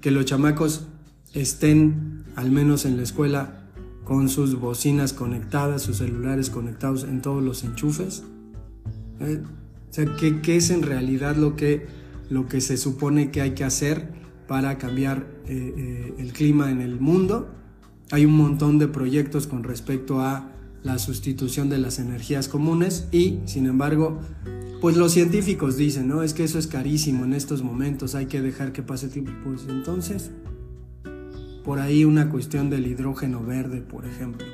Que 0.00 0.10
los 0.10 0.26
chamacos 0.26 0.86
estén, 1.32 2.24
al 2.36 2.50
menos 2.50 2.84
en 2.84 2.96
la 2.96 3.02
escuela, 3.02 3.63
con 4.04 4.28
sus 4.28 4.58
bocinas 4.58 5.12
conectadas, 5.12 5.82
sus 5.82 5.98
celulares 5.98 6.50
conectados 6.50 7.04
en 7.04 7.22
todos 7.22 7.42
los 7.42 7.64
enchufes. 7.64 8.22
¿Eh? 9.20 9.42
O 9.90 9.92
sea, 9.92 10.16
¿qué, 10.16 10.40
¿qué, 10.40 10.56
es 10.56 10.70
en 10.70 10.82
realidad 10.82 11.36
lo 11.36 11.56
que 11.56 11.86
lo 12.30 12.48
que 12.48 12.60
se 12.60 12.76
supone 12.76 13.30
que 13.30 13.40
hay 13.40 13.52
que 13.52 13.64
hacer 13.64 14.08
para 14.46 14.78
cambiar 14.78 15.26
eh, 15.46 15.74
eh, 15.76 16.14
el 16.18 16.32
clima 16.32 16.70
en 16.70 16.80
el 16.80 17.00
mundo. 17.00 17.48
Hay 18.10 18.24
un 18.24 18.36
montón 18.36 18.78
de 18.78 18.88
proyectos 18.88 19.46
con 19.46 19.62
respecto 19.64 20.20
a 20.20 20.50
la 20.82 20.98
sustitución 20.98 21.70
de 21.70 21.78
las 21.78 21.98
energías 21.98 22.48
comunes 22.48 23.08
y, 23.10 23.40
sin 23.46 23.66
embargo, 23.66 24.20
pues 24.82 24.96
los 24.96 25.12
científicos 25.12 25.78
dicen, 25.78 26.08
no, 26.08 26.22
es 26.22 26.34
que 26.34 26.44
eso 26.44 26.58
es 26.58 26.66
carísimo 26.66 27.24
en 27.24 27.32
estos 27.32 27.62
momentos, 27.62 28.14
hay 28.14 28.26
que 28.26 28.42
dejar 28.42 28.72
que 28.72 28.82
pase 28.82 29.08
tiempo. 29.08 29.32
Pues 29.44 29.62
entonces, 29.68 30.30
por 31.64 31.80
ahí 31.80 32.04
una 32.04 32.30
cuestión 32.30 32.70
del 32.70 32.86
hidrógeno 32.86 33.42
verde, 33.42 33.80
por 33.80 34.04
ejemplo. 34.04 34.46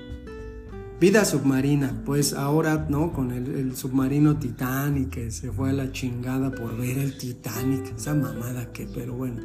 Vida 1.01 1.25
submarina, 1.25 2.03
pues 2.05 2.35
ahora, 2.35 2.87
¿no? 2.89 3.13
Con 3.13 3.33
el, 3.33 3.75
submarino 3.75 4.37
Titanic 4.37 5.09
que 5.09 5.31
se 5.31 5.51
fue 5.51 5.71
a 5.71 5.73
la 5.73 5.93
chingada 5.93 6.51
por 6.51 6.77
ver 6.77 6.99
el 6.99 7.17
Titanic, 7.17 7.95
esa 7.97 8.15
mamada 8.15 8.71
que, 8.73 8.87
pero 8.87 9.15
bueno. 9.15 9.41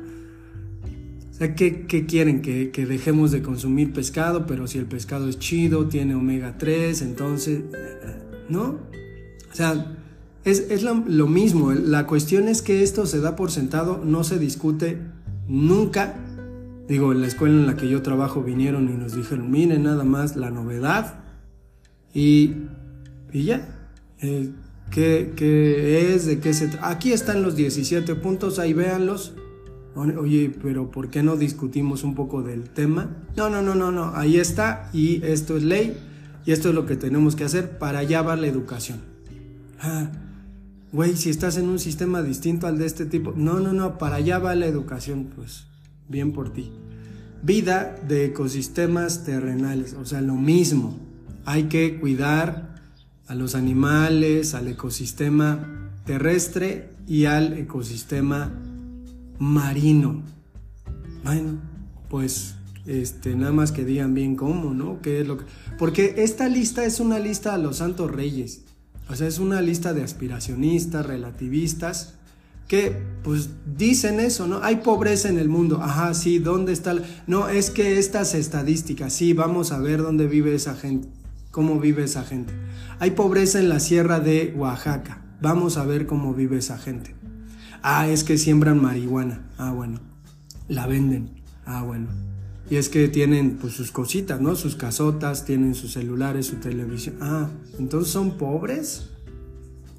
O 1.32 1.34
sea, 1.34 1.56
¿qué, 1.56 1.86
quieren? 2.08 2.42
Que, 2.42 2.86
dejemos 2.86 3.32
de 3.32 3.42
consumir 3.42 3.94
pescado, 3.94 4.46
pero 4.46 4.68
si 4.68 4.78
el 4.78 4.86
pescado 4.86 5.28
es 5.28 5.40
chido, 5.40 5.88
tiene 5.88 6.14
omega 6.14 6.58
3, 6.58 7.02
entonces, 7.02 7.64
¿no? 8.50 8.80
O 9.52 9.56
sea, 9.56 9.98
es, 10.44 10.84
lo, 10.84 11.04
lo 11.08 11.28
mismo. 11.28 11.72
La 11.72 12.06
cuestión 12.06 12.50
es 12.50 12.62
que 12.62 12.84
esto 12.84 13.06
se 13.06 13.22
da 13.22 13.36
por 13.38 13.50
sentado, 13.50 14.02
no 14.04 14.24
se 14.26 14.38
discute 14.40 15.00
nunca. 15.48 16.25
Digo, 16.88 17.12
en 17.12 17.22
la 17.22 17.28
escuela 17.28 17.56
en 17.56 17.66
la 17.66 17.76
que 17.76 17.90
yo 17.90 18.02
trabajo 18.02 18.44
vinieron 18.44 18.90
y 18.90 18.94
nos 18.94 19.16
dijeron, 19.16 19.50
miren 19.50 19.84
nada 19.84 20.04
más 20.04 20.36
la 20.36 20.52
novedad 20.52 21.24
y, 22.14 22.54
y 23.34 23.44
ya. 23.44 23.68
Eh, 24.22 24.52
¿qué, 24.92 26.14
es? 26.14 26.26
¿De 26.26 26.40
qué 26.40 26.54
se 26.54 26.70
Aquí 26.82 27.12
están 27.12 27.42
los 27.42 27.56
17 27.56 28.16
puntos, 28.16 28.60
ahí 28.60 28.74
véanlos. 28.74 29.34
Oye, 29.96 30.54
pero 30.62 30.92
¿por 30.92 31.10
qué 31.10 31.24
no 31.24 31.38
discutimos 31.38 32.04
un 32.04 32.16
poco 32.16 32.44
del 32.44 32.70
tema? 32.70 33.10
No, 33.36 33.50
no, 33.50 33.62
no, 33.62 33.76
no, 33.76 33.92
no. 33.92 34.16
Ahí 34.16 34.38
está 34.38 34.90
y 34.94 35.24
esto 35.24 35.58
es 35.58 35.64
ley 35.64 35.98
y 36.46 36.52
esto 36.52 36.70
es 36.70 36.76
lo 36.76 36.86
que 36.86 36.96
tenemos 36.98 37.36
que 37.36 37.46
hacer. 37.46 37.78
Para 37.78 38.00
allá 38.00 38.22
va 38.22 38.36
la 38.36 38.48
educación. 38.48 39.00
Ah, 39.80 40.12
güey, 40.92 41.16
si 41.16 41.30
estás 41.30 41.58
en 41.58 41.70
un 41.70 41.80
sistema 41.80 42.22
distinto 42.22 42.68
al 42.68 42.78
de 42.78 42.86
este 42.86 43.06
tipo. 43.06 43.34
No, 43.36 43.60
no, 43.60 43.74
no, 43.74 43.98
para 43.98 44.18
allá 44.18 44.38
va 44.38 44.54
la 44.54 44.66
educación. 44.66 45.30
Pues 45.34 45.66
bien 46.10 46.32
por 46.32 46.54
ti. 46.54 46.72
Vida 47.44 47.96
de 48.08 48.26
ecosistemas 48.26 49.24
terrenales, 49.24 49.94
o 49.94 50.06
sea, 50.06 50.22
lo 50.22 50.36
mismo 50.36 50.98
hay 51.46 51.64
que 51.64 52.00
cuidar 52.00 52.82
a 53.28 53.36
los 53.36 53.56
animales, 53.56 54.54
al 54.54 54.68
ecosistema 54.68 55.92
terrestre 56.06 56.90
y 57.08 57.26
al 57.26 57.54
ecosistema 57.54 58.52
marino. 59.40 60.24
Bueno, 61.24 61.60
pues 62.10 62.56
este, 62.86 63.36
nada 63.36 63.52
más 63.52 63.72
que 63.72 63.86
digan 63.86 64.14
bien 64.14 64.36
cómo, 64.36 64.74
¿no? 64.74 65.02
¿Qué 65.02 65.22
es 65.22 65.28
lo 65.28 65.38
que... 65.38 65.46
Porque 65.78 66.16
esta 66.18 66.48
lista 66.48 66.86
es 66.86 67.00
una 67.00 67.20
lista 67.20 67.58
de 67.58 67.64
los 67.64 67.78
santos 67.78 68.12
reyes. 68.12 68.62
O 69.10 69.16
sea, 69.16 69.28
es 69.28 69.40
una 69.40 69.62
lista 69.62 69.94
de 69.94 70.04
aspiracionistas, 70.04 71.06
relativistas, 71.06 72.16
que 72.68 72.96
pues 73.24 73.50
dicen 73.78 74.20
eso, 74.20 74.48
¿no? 74.48 74.64
Hay 74.64 74.78
pobreza 74.78 75.30
en 75.30 75.40
el 75.40 75.50
mundo. 75.50 75.80
Ajá, 75.82 76.14
sí, 76.14 76.40
¿dónde 76.40 76.74
está? 76.74 76.96
No, 77.28 77.50
es 77.50 77.70
que 77.70 78.00
estas 78.00 78.36
estadísticas, 78.36 79.14
sí, 79.14 79.34
vamos 79.34 79.72
a 79.72 79.80
ver 79.80 80.02
dónde 80.02 80.28
vive 80.28 80.54
esa 80.56 80.76
gente, 80.76 81.08
cómo 81.52 81.80
vive 81.80 82.04
esa 82.04 82.24
gente. 82.24 82.54
Hay 83.00 83.12
pobreza 83.12 83.60
en 83.60 83.70
la 83.70 83.80
sierra 83.80 84.20
de 84.20 84.54
Oaxaca. 84.56 85.22
Vamos 85.42 85.78
a 85.78 85.86
ver 85.86 86.06
cómo 86.06 86.34
vive 86.34 86.58
esa 86.58 86.78
gente. 86.78 87.16
Ah, 87.82 88.08
es 88.08 88.24
que 88.24 88.38
siembran 88.38 88.82
marihuana. 88.82 89.48
Ah, 89.58 89.72
bueno. 89.72 90.00
La 90.68 90.88
venden. 90.88 91.30
Ah, 91.66 91.84
bueno. 91.84 92.08
Y 92.70 92.78
es 92.78 92.90
que 92.90 93.08
tienen 93.10 93.58
pues 93.58 93.74
sus 93.74 93.92
cositas, 93.92 94.42
¿no? 94.42 94.56
Sus 94.56 94.76
casotas, 94.76 95.46
tienen 95.46 95.76
sus 95.76 95.94
celulares, 95.94 96.48
su 96.48 96.56
televisión. 96.56 97.18
Ah, 97.22 97.50
entonces 97.78 98.12
son 98.12 98.38
pobres. 98.38 99.10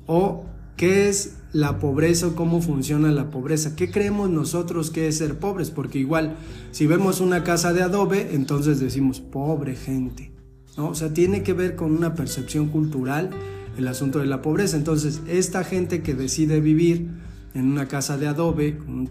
¿O 0.07 0.47
qué 0.77 1.09
es 1.09 1.36
la 1.53 1.79
pobreza 1.79 2.29
o 2.29 2.35
cómo 2.35 2.61
funciona 2.61 3.11
la 3.13 3.31
pobreza? 3.31 3.77
¿Qué 3.77 3.91
creemos 3.91 4.31
nosotros 4.31 4.91
que 4.91 5.09
es 5.09 5.19
ser 5.19 5.39
pobres? 5.39 5.71
Porque 5.71 5.99
igual, 5.99 6.37
si 6.71 6.87
vemos 6.87 7.21
una 7.21 7.45
casa 7.45 7.73
de 7.73 7.83
adobe, 7.83 8.35
entonces 8.35 8.81
decimos 8.81 9.21
pobre 9.21 9.75
gente. 9.75 10.33
¿no? 10.77 10.89
O 10.89 10.95
sea, 10.95 11.13
tiene 11.13 11.43
que 11.43 11.53
ver 11.53 11.77
con 11.77 11.93
una 11.93 12.15
percepción 12.15 12.69
cultural 12.69 13.31
el 13.77 13.89
asunto 13.89 14.19
de 14.19 14.27
la 14.27 14.43
pobreza. 14.43 14.77
Entonces, 14.77 15.21
esta 15.29 15.65
gente 15.65 16.03
que 16.03 16.15
decide 16.15 16.61
vivir 16.61 17.11
en 17.55 17.71
una 17.71 17.89
casa 17.89 18.17
de 18.19 18.27
adobe, 18.27 18.79
un 18.87 19.11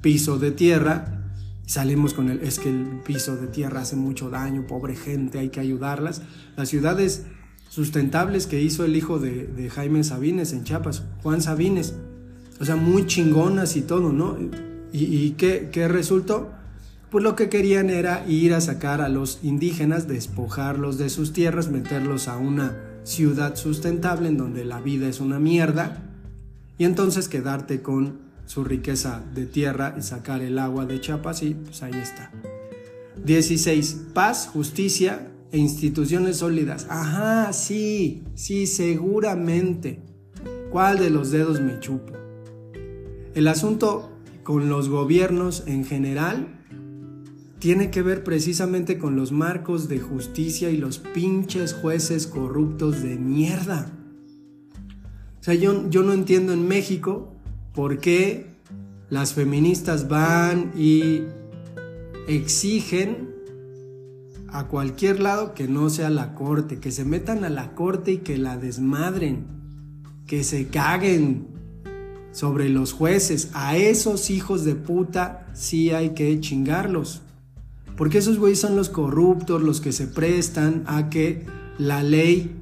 piso 0.00 0.38
de 0.38 0.50
tierra, 0.50 1.32
salimos 1.66 2.14
con 2.14 2.30
el, 2.30 2.40
es 2.40 2.58
que 2.58 2.70
el 2.70 3.00
piso 3.04 3.36
de 3.36 3.48
tierra 3.48 3.80
hace 3.80 3.96
mucho 3.96 4.30
daño, 4.30 4.66
pobre 4.66 4.96
gente, 4.96 5.38
hay 5.38 5.50
que 5.50 5.60
ayudarlas. 5.60 6.22
Las 6.56 6.68
ciudades 6.68 7.26
sustentables 7.76 8.46
que 8.46 8.62
hizo 8.62 8.86
el 8.86 8.96
hijo 8.96 9.18
de, 9.18 9.70
Jaime 9.70 10.02
Sabines 10.02 10.54
en 10.54 10.64
Chiapas, 10.64 11.02
Juan 11.22 11.42
Sabines, 11.42 11.92
o 12.58 12.64
sea, 12.64 12.74
muy 12.74 13.04
chingonas 13.04 13.76
y 13.76 13.82
todo, 13.82 14.14
¿no? 14.14 14.38
¿Y, 14.94 15.32
qué, 15.32 15.68
qué 15.70 15.86
resultó? 15.86 16.52
Pues 17.10 17.22
lo 17.22 17.36
que 17.36 17.50
querían 17.50 17.90
era 17.90 18.26
ir 18.26 18.54
a 18.54 18.62
sacar 18.62 19.02
a 19.02 19.10
los 19.10 19.40
indígenas, 19.42 20.08
despojarlos 20.08 20.96
de 20.96 21.10
sus 21.10 21.34
tierras, 21.34 21.70
meterlos 21.70 22.28
a 22.28 22.38
una 22.38 22.74
ciudad 23.04 23.56
sustentable 23.56 24.28
en 24.30 24.38
donde 24.38 24.64
la 24.64 24.80
vida 24.80 25.06
es 25.06 25.20
una 25.20 25.38
mierda 25.38 26.02
y 26.78 26.84
entonces 26.84 27.28
quedarte 27.28 27.82
con 27.82 28.20
su 28.46 28.64
riqueza 28.64 29.22
de 29.34 29.44
tierra 29.44 29.94
y 29.98 30.02
sacar 30.02 30.40
el 30.40 30.58
agua 30.58 30.86
de 30.86 30.98
Chiapas 30.98 31.42
y 31.42 31.52
pues 31.52 31.82
ahí 31.82 31.92
está. 31.92 32.30
16. 33.22 34.06
Paz, 34.14 34.48
justicia 34.50 35.28
e 35.52 35.58
instituciones 35.58 36.38
sólidas. 36.38 36.86
Ajá, 36.88 37.52
sí, 37.52 38.24
sí, 38.34 38.66
seguramente. 38.66 40.02
¿Cuál 40.70 40.98
de 40.98 41.10
los 41.10 41.30
dedos 41.30 41.60
me 41.60 41.80
chupo? 41.80 42.12
El 43.34 43.48
asunto 43.48 44.10
con 44.42 44.68
los 44.68 44.88
gobiernos 44.88 45.64
en 45.66 45.84
general 45.84 46.56
tiene 47.58 47.90
que 47.90 48.02
ver 48.02 48.22
precisamente 48.22 48.98
con 48.98 49.16
los 49.16 49.32
marcos 49.32 49.88
de 49.88 49.98
justicia 49.98 50.70
y 50.70 50.76
los 50.76 50.98
pinches 50.98 51.74
jueces 51.74 52.26
corruptos 52.26 53.02
de 53.02 53.16
mierda. 53.16 53.92
O 55.40 55.42
sea, 55.42 55.54
yo, 55.54 55.88
yo 55.90 56.02
no 56.02 56.12
entiendo 56.12 56.52
en 56.52 56.66
México 56.66 57.32
por 57.74 57.98
qué 57.98 58.46
las 59.10 59.32
feministas 59.32 60.08
van 60.08 60.72
y 60.76 61.22
exigen 62.26 63.35
a 64.58 64.68
cualquier 64.68 65.20
lado 65.20 65.52
que 65.52 65.68
no 65.68 65.90
sea 65.90 66.08
la 66.08 66.34
corte, 66.34 66.78
que 66.78 66.90
se 66.90 67.04
metan 67.04 67.44
a 67.44 67.50
la 67.50 67.74
corte 67.74 68.12
y 68.12 68.18
que 68.18 68.38
la 68.38 68.56
desmadren, 68.56 69.44
que 70.26 70.44
se 70.44 70.68
caguen 70.68 71.48
sobre 72.32 72.70
los 72.70 72.92
jueces. 72.92 73.50
A 73.52 73.76
esos 73.76 74.30
hijos 74.30 74.64
de 74.64 74.74
puta 74.74 75.46
sí 75.52 75.90
hay 75.90 76.10
que 76.10 76.40
chingarlos. 76.40 77.20
Porque 77.98 78.18
esos 78.18 78.38
güeyes 78.38 78.58
son 78.58 78.76
los 78.76 78.88
corruptos, 78.88 79.62
los 79.62 79.82
que 79.82 79.92
se 79.92 80.06
prestan 80.06 80.84
a 80.86 81.10
que 81.10 81.44
la 81.76 82.02
ley, 82.02 82.58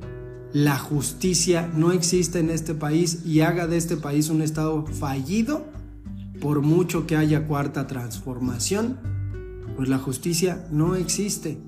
la 0.52 0.78
justicia 0.78 1.70
no 1.76 1.92
exista 1.92 2.40
en 2.40 2.50
este 2.50 2.74
país 2.74 3.24
y 3.24 3.40
haga 3.40 3.68
de 3.68 3.76
este 3.76 3.96
país 3.96 4.30
un 4.30 4.42
estado 4.42 4.84
fallido, 4.86 5.64
por 6.40 6.60
mucho 6.60 7.06
que 7.06 7.14
haya 7.14 7.46
cuarta 7.46 7.86
transformación, 7.86 8.98
pues 9.76 9.88
la 9.88 9.98
justicia 9.98 10.66
no 10.72 10.96
existe. 10.96 11.58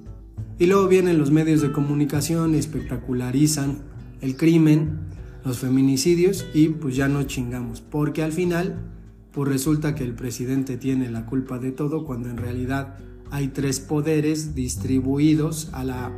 Y 0.59 0.66
luego 0.66 0.88
vienen 0.88 1.18
los 1.18 1.31
medios 1.31 1.61
de 1.61 1.72
comunicación 1.72 2.55
y 2.55 2.59
espectacularizan 2.59 3.79
el 4.20 4.37
crimen, 4.37 5.01
los 5.44 5.59
feminicidios 5.59 6.46
y 6.55 6.68
pues 6.68 6.96
ya 6.96 7.09
no 7.09 7.22
chingamos, 7.25 7.81
porque 7.81 8.22
al 8.22 8.33
final 8.33 8.77
pues 9.33 9.49
resulta 9.51 9.94
que 9.94 10.03
el 10.03 10.14
presidente 10.14 10.79
tiene 10.79 11.11
la 11.11 11.27
culpa 11.27 11.59
de 11.59 11.70
todo 11.70 12.07
cuando 12.07 12.31
en 12.31 12.38
realidad 12.38 12.96
hay 13.31 13.49
tres 13.49 13.81
poderes 13.81 14.55
distribuidos 14.55 15.68
a 15.72 15.85
la, 15.85 16.11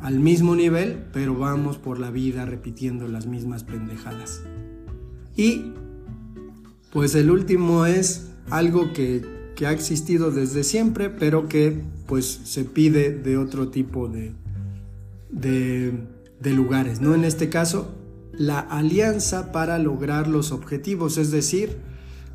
al 0.00 0.18
mismo 0.18 0.56
nivel, 0.56 1.04
pero 1.12 1.36
vamos 1.36 1.78
por 1.78 2.00
la 2.00 2.10
vida 2.10 2.44
repitiendo 2.44 3.06
las 3.06 3.26
mismas 3.26 3.64
pendejadas. 3.64 4.42
Y 5.36 5.72
pues 6.92 7.14
el 7.14 7.30
último 7.30 7.86
es 7.86 8.32
algo 8.50 8.92
que, 8.92 9.35
ha 9.64 9.72
existido 9.72 10.30
desde 10.30 10.64
siempre, 10.64 11.08
pero 11.08 11.48
que 11.48 11.80
pues 12.06 12.26
se 12.44 12.64
pide 12.64 13.10
de 13.10 13.38
otro 13.38 13.68
tipo 13.68 14.08
de, 14.08 14.34
de, 15.30 15.92
de 16.40 16.52
lugares, 16.52 17.00
¿no? 17.00 17.14
En 17.14 17.24
este 17.24 17.48
caso, 17.48 17.94
la 18.32 18.58
alianza 18.60 19.52
para 19.52 19.78
lograr 19.78 20.28
los 20.28 20.52
objetivos, 20.52 21.16
es 21.16 21.30
decir, 21.30 21.78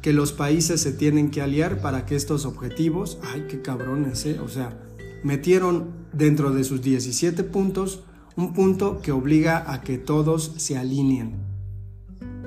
que 0.02 0.14
los 0.14 0.34
países 0.34 0.82
se 0.82 0.92
tienen 0.92 1.30
que 1.30 1.42
aliar 1.42 1.82
para 1.82 2.06
que 2.06 2.16
estos 2.16 2.46
objetivos, 2.46 3.20
ay, 3.22 3.46
qué 3.48 3.62
cabrones, 3.62 4.26
¿eh? 4.26 4.40
O 4.40 4.48
sea, 4.48 4.80
metieron 5.24 5.92
dentro 6.14 6.52
de 6.52 6.64
sus 6.64 6.82
17 6.82 7.44
puntos 7.44 8.04
un 8.36 8.54
punto 8.54 9.02
que 9.02 9.12
obliga 9.12 9.72
a 9.72 9.82
que 9.82 9.98
todos 9.98 10.54
se 10.58 10.78
alineen, 10.78 11.36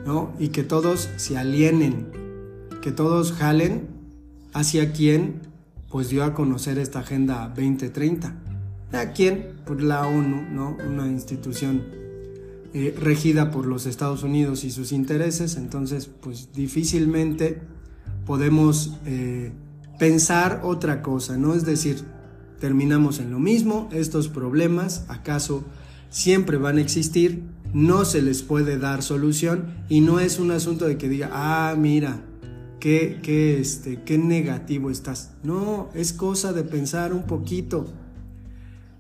¿no? 0.04 0.32
Y 0.40 0.48
que 0.48 0.64
todos 0.64 1.08
se 1.16 1.36
alienen, 1.36 2.10
que 2.82 2.90
todos 2.90 3.32
jalen 3.32 3.93
hacia 4.54 4.92
quien 4.92 5.42
pues 5.90 6.08
dio 6.08 6.24
a 6.24 6.32
conocer 6.32 6.78
esta 6.78 7.00
Agenda 7.00 7.52
2030. 7.54 8.34
¿A 8.92 9.12
quién? 9.12 9.56
Pues 9.66 9.82
la 9.82 10.06
ONU, 10.06 10.42
¿no? 10.50 10.76
Una 10.88 11.06
institución 11.06 11.82
eh, 12.72 12.94
regida 12.98 13.50
por 13.50 13.66
los 13.66 13.86
Estados 13.86 14.22
Unidos 14.22 14.64
y 14.64 14.70
sus 14.70 14.90
intereses, 14.90 15.56
entonces 15.56 16.08
pues 16.20 16.52
difícilmente 16.52 17.60
podemos 18.26 18.96
eh, 19.06 19.52
pensar 19.98 20.60
otra 20.64 21.02
cosa, 21.02 21.36
¿no? 21.36 21.54
Es 21.54 21.64
decir, 21.64 22.02
terminamos 22.58 23.20
en 23.20 23.30
lo 23.30 23.38
mismo, 23.38 23.88
estos 23.92 24.28
problemas 24.28 25.04
acaso 25.08 25.64
siempre 26.10 26.56
van 26.56 26.78
a 26.78 26.80
existir, 26.80 27.44
no 27.72 28.04
se 28.04 28.22
les 28.22 28.42
puede 28.42 28.78
dar 28.78 29.02
solución 29.02 29.66
y 29.88 30.00
no 30.00 30.18
es 30.18 30.38
un 30.38 30.50
asunto 30.50 30.86
de 30.86 30.96
que 30.96 31.08
diga, 31.08 31.30
ah, 31.32 31.74
mira, 31.78 32.22
qué, 32.84 33.18
qué, 33.22 33.58
este, 33.58 34.02
qué 34.04 34.18
negativo 34.18 34.90
estás. 34.90 35.30
No, 35.42 35.88
es 35.94 36.12
cosa 36.12 36.52
de 36.52 36.64
pensar 36.64 37.14
un 37.14 37.22
poquito 37.24 37.86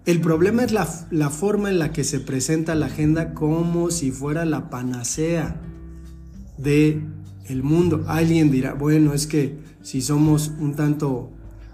el 0.06 0.20
problema 0.20 0.64
es 0.64 0.72
la, 0.72 1.30
forma 1.30 1.70
en 1.70 1.78
la 1.78 1.92
que 1.92 2.04
se 2.04 2.20
presenta 2.20 2.74
la 2.74 2.86
agenda 2.86 3.32
como 3.32 3.90
si 3.90 4.10
fuera 4.10 4.44
la 4.44 4.68
panacea 4.68 5.62
de 6.58 7.00
el 7.46 7.62
mundo. 7.62 8.04
Alguien 8.06 8.50
dirá, 8.50 8.74
bueno, 8.74 9.14
es 9.14 9.26
que 9.26 9.58
si 9.80 10.02
somos 10.02 10.52
un 10.60 10.74
tanto 10.74 11.30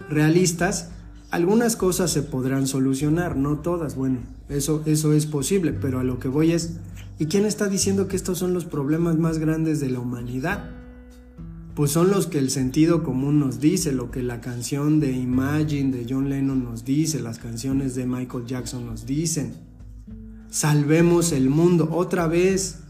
realistas, 0.08 0.90
algunas 1.32 1.74
cosas 1.74 2.12
se 2.12 2.22
podrán 2.22 2.68
solucionar, 2.68 3.36
no 3.36 3.58
todas. 3.58 3.96
Bueno, 3.96 4.20
eso, 4.48 4.82
eso 4.86 5.12
es 5.12 5.26
posible, 5.26 5.72
pero 5.72 5.98
a 5.98 6.04
lo 6.04 6.20
que 6.20 6.28
voy 6.28 6.52
es, 6.52 6.76
¿y 7.18 7.26
quién 7.26 7.46
está 7.46 7.68
diciendo 7.68 8.06
que 8.06 8.14
estos 8.14 8.38
son 8.38 8.54
los 8.54 8.64
problemas 8.64 9.18
más 9.18 9.38
grandes 9.38 9.80
de 9.80 9.90
la 9.90 9.98
humanidad? 9.98 10.79
Pues 11.74 11.92
son 11.92 12.10
los 12.10 12.26
que 12.26 12.38
el 12.38 12.50
sentido 12.50 13.04
común 13.04 13.38
nos 13.38 13.60
dice, 13.60 13.92
lo 13.92 14.10
que 14.10 14.22
la 14.22 14.40
canción 14.40 15.00
de 15.00 15.12
Imagine 15.12 15.96
de 15.96 16.06
John 16.08 16.28
Lennon 16.28 16.64
nos 16.64 16.84
dice, 16.84 17.20
las 17.20 17.38
canciones 17.38 17.94
de 17.94 18.06
Michael 18.06 18.46
Jackson 18.46 18.86
nos 18.86 19.06
dicen. 19.06 19.54
Salvemos 20.50 21.32
el 21.32 21.48
mundo 21.48 21.88
otra 21.92 22.26
vez. 22.26 22.80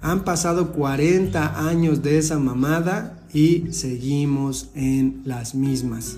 Han 0.00 0.24
pasado 0.24 0.72
40 0.72 1.68
años 1.68 2.02
de 2.02 2.18
esa 2.18 2.40
mamada 2.40 3.24
y 3.32 3.72
seguimos 3.72 4.70
en 4.74 5.22
las 5.24 5.54
mismas. 5.54 6.16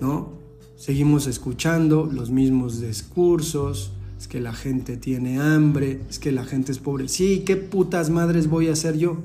¿No? 0.00 0.32
Seguimos 0.76 1.26
escuchando 1.26 2.08
los 2.10 2.30
mismos 2.30 2.80
discursos, 2.80 3.92
es 4.18 4.28
que 4.28 4.40
la 4.40 4.54
gente 4.54 4.96
tiene 4.96 5.38
hambre, 5.38 6.00
es 6.08 6.18
que 6.18 6.32
la 6.32 6.44
gente 6.44 6.72
es 6.72 6.78
pobre. 6.78 7.08
Sí, 7.08 7.42
¿qué 7.44 7.56
putas 7.56 8.08
madres 8.08 8.48
voy 8.48 8.68
a 8.68 8.72
hacer 8.72 8.96
yo? 8.96 9.18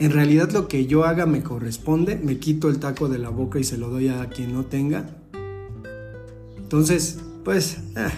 En 0.00 0.12
realidad 0.12 0.50
lo 0.52 0.68
que 0.68 0.86
yo 0.86 1.04
haga 1.04 1.26
me 1.26 1.42
corresponde, 1.42 2.16
me 2.16 2.38
quito 2.38 2.68
el 2.68 2.78
taco 2.78 3.08
de 3.08 3.18
la 3.18 3.30
boca 3.30 3.58
y 3.58 3.64
se 3.64 3.78
lo 3.78 3.88
doy 3.88 4.08
a 4.08 4.28
quien 4.28 4.52
no 4.52 4.64
tenga. 4.64 5.10
Entonces, 6.56 7.18
pues, 7.44 7.78
eh, 7.96 8.08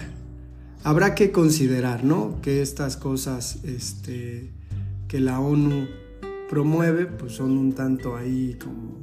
habrá 0.83 1.15
que 1.15 1.31
considerar, 1.31 2.03
¿no? 2.03 2.39
Que 2.41 2.61
estas 2.61 2.97
cosas 2.97 3.63
este, 3.63 4.53
que 5.07 5.19
la 5.19 5.39
ONU 5.39 5.87
promueve, 6.49 7.07
pues 7.07 7.33
son 7.33 7.57
un 7.57 7.73
tanto 7.73 8.15
ahí 8.15 8.57
como 8.61 8.99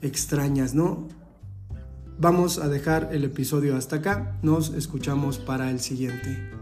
extrañas, 0.00 0.74
¿no? 0.74 1.08
Vamos 2.18 2.58
a 2.58 2.68
dejar 2.68 3.10
el 3.12 3.24
episodio 3.24 3.76
hasta 3.76 3.96
acá, 3.96 4.38
nos 4.42 4.72
escuchamos 4.74 5.38
para 5.38 5.70
el 5.70 5.80
siguiente. 5.80 6.59